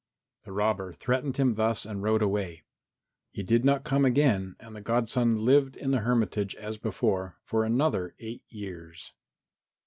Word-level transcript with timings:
The 0.45 0.51
robber 0.51 0.93
threatened 0.93 1.37
him 1.37 1.53
thus 1.53 1.85
and 1.85 2.01
rode 2.01 2.23
away. 2.23 2.63
He 3.29 3.43
did 3.43 3.63
not 3.63 3.83
come 3.83 4.03
again 4.03 4.55
and 4.59 4.75
the 4.75 4.81
godson 4.81 5.37
lived 5.37 5.77
in 5.77 5.91
the 5.91 5.99
hermitage 5.99 6.55
as 6.55 6.79
before 6.79 7.37
for 7.43 7.63
another 7.63 8.15
eight 8.17 8.41
years. 8.49 9.13